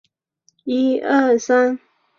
[0.03, 1.83] 毕业于辅仁大学历史系。